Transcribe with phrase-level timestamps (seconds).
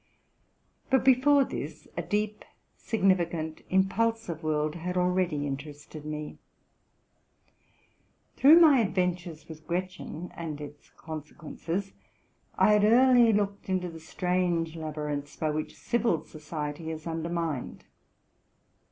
[0.89, 2.43] But, before this, a deep,
[2.75, 6.39] significant, impulsive world had already interested me.
[8.35, 11.91] Through my adventure with Gretchen and its consequences,
[12.55, 17.83] I had early looked into the strange labyrinths by which civil society is undermined.